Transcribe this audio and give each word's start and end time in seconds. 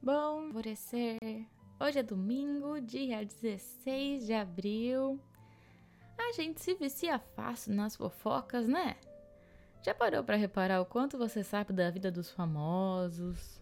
Bom, 0.00 0.46
alvorecer. 0.46 1.18
Hoje 1.80 1.98
é 1.98 2.02
domingo, 2.04 2.80
dia 2.80 3.24
16 3.24 4.26
de 4.26 4.32
abril. 4.32 5.20
A 6.16 6.32
gente 6.34 6.60
se 6.60 6.74
vicia 6.74 7.18
fácil 7.18 7.74
nas 7.74 7.96
fofocas, 7.96 8.68
né? 8.68 8.96
Já 9.82 9.92
parou 9.92 10.22
para 10.22 10.36
reparar 10.36 10.80
o 10.80 10.86
quanto 10.86 11.18
você 11.18 11.42
sabe 11.42 11.72
da 11.72 11.90
vida 11.90 12.12
dos 12.12 12.30
famosos, 12.30 13.60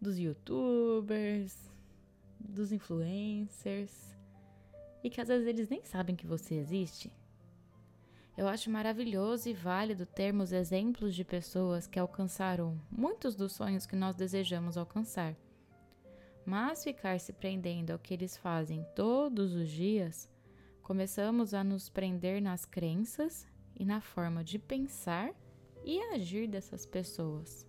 dos 0.00 0.16
youtubers, 0.16 1.68
dos 2.38 2.70
influencers 2.70 4.16
e 5.02 5.10
que 5.10 5.20
às 5.20 5.26
vezes 5.26 5.48
eles 5.48 5.68
nem 5.68 5.84
sabem 5.84 6.14
que 6.14 6.28
você 6.28 6.54
existe? 6.54 7.12
Eu 8.36 8.46
acho 8.46 8.70
maravilhoso 8.70 9.48
e 9.48 9.52
válido 9.52 10.06
termos 10.06 10.52
exemplos 10.52 11.12
de 11.12 11.24
pessoas 11.24 11.88
que 11.88 11.98
alcançaram 11.98 12.80
muitos 12.88 13.34
dos 13.34 13.52
sonhos 13.52 13.84
que 13.84 13.96
nós 13.96 14.14
desejamos 14.14 14.76
alcançar 14.76 15.34
mas 16.46 16.84
ficar 16.84 17.18
se 17.18 17.32
prendendo 17.32 17.90
ao 17.90 17.98
que 17.98 18.14
eles 18.14 18.36
fazem 18.36 18.86
todos 18.94 19.54
os 19.54 19.68
dias, 19.68 20.30
começamos 20.80 21.52
a 21.52 21.64
nos 21.64 21.88
prender 21.88 22.40
nas 22.40 22.64
crenças 22.64 23.46
e 23.74 23.84
na 23.84 24.00
forma 24.00 24.44
de 24.44 24.56
pensar 24.56 25.34
e 25.84 26.00
agir 26.14 26.46
dessas 26.46 26.86
pessoas. 26.86 27.66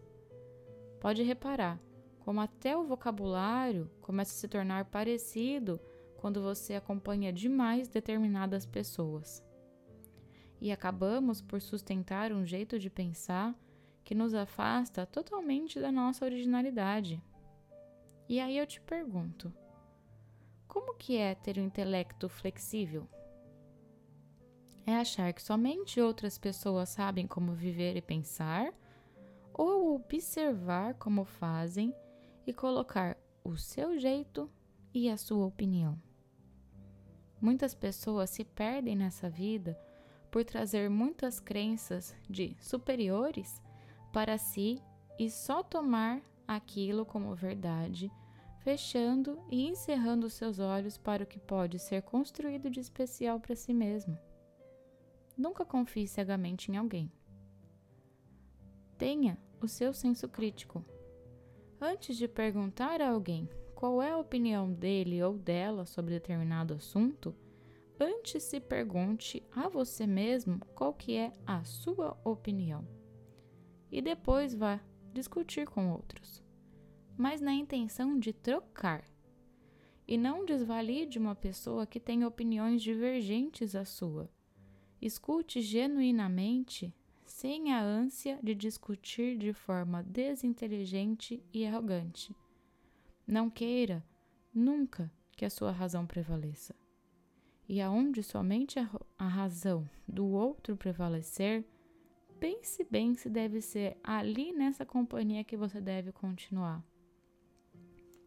Pode 1.01 1.23
reparar 1.23 1.79
como 2.19 2.39
até 2.39 2.77
o 2.77 2.83
vocabulário 2.83 3.89
começa 4.01 4.33
a 4.33 4.35
se 4.35 4.47
tornar 4.47 4.85
parecido 4.85 5.79
quando 6.17 6.41
você 6.41 6.75
acompanha 6.75 7.31
demais 7.33 7.87
determinadas 7.87 8.65
pessoas. 8.65 9.43
E 10.59 10.71
acabamos 10.71 11.41
por 11.41 11.61
sustentar 11.61 12.31
um 12.33 12.45
jeito 12.45 12.77
de 12.77 12.89
pensar 12.89 13.55
que 14.03 14.13
nos 14.13 14.33
afasta 14.33 15.05
totalmente 15.05 15.79
da 15.79 15.91
nossa 15.91 16.25
originalidade. 16.25 17.23
E 18.29 18.39
aí 18.39 18.57
eu 18.57 18.67
te 18.67 18.81
pergunto: 18.81 19.53
como 20.67 20.95
que 20.95 21.17
é 21.17 21.33
ter 21.35 21.57
um 21.57 21.63
intelecto 21.63 22.27
flexível? 22.27 23.07
É 24.85 24.95
achar 24.95 25.33
que 25.33 25.41
somente 25.41 25.99
outras 25.99 26.37
pessoas 26.37 26.89
sabem 26.89 27.27
como 27.27 27.53
viver 27.53 27.95
e 27.97 28.01
pensar, 28.01 28.73
ou 29.53 29.95
observar 29.95 30.93
como 30.95 31.25
fazem 31.25 31.93
e 32.45 32.53
colocar 32.53 33.17
o 33.43 33.57
seu 33.57 33.97
jeito 33.97 34.49
e 34.93 35.09
a 35.09 35.17
sua 35.17 35.45
opinião. 35.45 36.01
Muitas 37.41 37.75
pessoas 37.75 38.29
se 38.29 38.43
perdem 38.43 38.95
nessa 38.95 39.29
vida 39.29 39.77
por 40.31 40.43
trazer 40.43 40.89
muitas 40.89 41.39
crenças 41.39 42.15
de 42.29 42.55
superiores 42.59 43.61
para 44.11 44.37
si 44.37 44.81
e 45.19 45.29
só 45.29 45.63
tomar 45.63 46.21
aquilo 46.47 47.05
como 47.05 47.35
verdade, 47.35 48.11
fechando 48.59 49.39
e 49.49 49.67
encerrando 49.67 50.29
seus 50.29 50.59
olhos 50.59 50.97
para 50.97 51.23
o 51.23 51.27
que 51.27 51.39
pode 51.39 51.79
ser 51.79 52.01
construído 52.01 52.69
de 52.69 52.79
especial 52.79 53.39
para 53.39 53.55
si 53.55 53.73
mesmo. 53.73 54.17
Nunca 55.37 55.65
confie 55.65 56.07
cegamente 56.07 56.71
em 56.71 56.77
alguém. 56.77 57.11
Tenha 58.97 59.37
o 59.61 59.67
seu 59.67 59.93
senso 59.93 60.27
crítico. 60.27 60.83
Antes 61.79 62.17
de 62.17 62.27
perguntar 62.27 63.01
a 63.01 63.09
alguém 63.09 63.47
qual 63.75 64.01
é 64.01 64.11
a 64.11 64.17
opinião 64.17 64.73
dele 64.73 65.21
ou 65.21 65.37
dela 65.37 65.85
sobre 65.85 66.15
determinado 66.15 66.73
assunto, 66.73 67.35
antes 67.99 68.43
se 68.43 68.59
pergunte 68.59 69.43
a 69.55 69.69
você 69.69 70.07
mesmo 70.07 70.59
qual 70.73 70.93
que 70.93 71.15
é 71.15 71.31
a 71.45 71.63
sua 71.63 72.17
opinião. 72.23 72.87
E 73.91 74.01
depois 74.01 74.55
vá 74.55 74.81
discutir 75.13 75.67
com 75.67 75.91
outros, 75.91 76.43
mas 77.17 77.41
na 77.41 77.53
intenção 77.53 78.19
de 78.19 78.33
trocar. 78.33 79.03
E 80.07 80.17
não 80.17 80.45
desvalide 80.45 81.19
uma 81.19 81.35
pessoa 81.35 81.85
que 81.85 81.99
tem 81.99 82.23
opiniões 82.23 82.81
divergentes 82.81 83.75
à 83.75 83.83
sua. 83.83 84.29
Escute 85.01 85.61
genuinamente, 85.61 86.93
sem 87.25 87.73
a 87.73 87.83
ânsia 87.83 88.39
de 88.41 88.55
discutir 88.55 89.37
de 89.37 89.51
forma 89.51 90.01
desinteligente 90.03 91.43
e 91.53 91.65
arrogante. 91.65 92.33
Não 93.27 93.49
queira, 93.49 94.01
nunca, 94.53 95.11
que 95.35 95.43
a 95.43 95.49
sua 95.49 95.71
razão 95.71 96.07
prevaleça. 96.07 96.73
E 97.67 97.81
aonde 97.81 98.23
somente 98.23 98.79
a, 98.79 98.89
a 99.17 99.27
razão 99.27 99.87
do 100.07 100.25
outro 100.27 100.77
prevalecer, 100.77 101.65
pense 102.39 102.83
bem 102.83 103.15
se 103.15 103.29
deve 103.29 103.61
ser 103.61 103.97
ali 104.03 104.51
nessa 104.53 104.85
companhia 104.85 105.43
que 105.43 105.57
você 105.57 105.81
deve 105.81 106.11
continuar. 106.11 106.83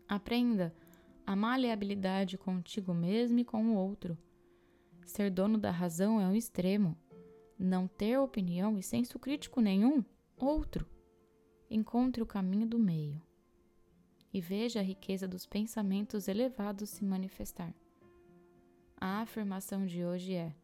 Aprenda 0.08 0.74
a 1.26 1.36
maleabilidade 1.36 2.36
contigo 2.36 2.92
mesmo 2.92 3.38
e 3.38 3.44
com 3.44 3.70
o 3.70 3.76
outro. 3.76 4.18
Ser 5.04 5.30
dono 5.30 5.58
da 5.58 5.70
razão 5.70 6.20
é 6.20 6.26
um 6.26 6.34
extremo. 6.34 6.96
Não 7.58 7.86
ter 7.86 8.18
opinião 8.18 8.78
e 8.78 8.82
senso 8.82 9.18
crítico 9.18 9.60
nenhum, 9.60 10.04
outro. 10.36 10.86
Encontre 11.70 12.22
o 12.22 12.26
caminho 12.26 12.66
do 12.66 12.78
meio. 12.78 13.22
E 14.32 14.40
veja 14.40 14.80
a 14.80 14.82
riqueza 14.82 15.28
dos 15.28 15.46
pensamentos 15.46 16.26
elevados 16.26 16.90
se 16.90 17.04
manifestar. 17.04 17.74
A 18.96 19.20
afirmação 19.20 19.86
de 19.86 20.04
hoje 20.04 20.34
é: 20.34 20.54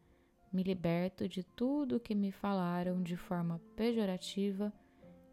me 0.57 0.63
liberto 0.63 1.29
de 1.29 1.43
tudo 1.43 1.97
o 1.97 1.99
que 1.99 2.15
me 2.15 2.31
falaram 2.31 3.03
de 3.03 3.15
forma 3.15 3.61
pejorativa 3.75 4.73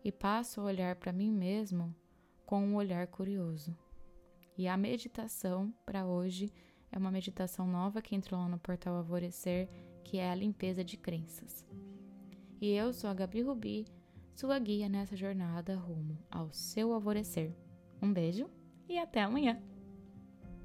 e 0.04 0.12
passo 0.12 0.60
a 0.60 0.64
olhar 0.64 0.96
para 0.96 1.14
mim 1.14 1.32
mesmo 1.32 1.96
com 2.44 2.62
um 2.62 2.76
olhar 2.76 3.06
curioso. 3.06 3.74
E 4.54 4.68
a 4.68 4.76
meditação 4.76 5.72
para 5.86 6.04
hoje 6.04 6.52
é 6.92 6.98
uma 6.98 7.10
meditação 7.10 7.66
nova 7.66 8.02
que 8.02 8.14
entrou 8.14 8.38
lá 8.38 8.46
no 8.46 8.58
portal 8.58 8.96
Alvorecer, 8.96 9.66
que 10.04 10.18
é 10.18 10.30
a 10.30 10.34
limpeza 10.34 10.84
de 10.84 10.98
crenças. 10.98 11.64
E 12.60 12.70
eu 12.72 12.92
sou 12.92 13.08
a 13.08 13.14
Gabi 13.14 13.40
Rubi, 13.40 13.86
sua 14.34 14.58
guia 14.58 14.90
nessa 14.90 15.16
jornada 15.16 15.74
rumo 15.74 16.18
ao 16.30 16.52
seu 16.52 16.92
alvorecer. 16.92 17.56
Um 18.02 18.12
beijo 18.12 18.46
e 18.86 18.98
até 18.98 19.22
amanhã! 19.22 19.73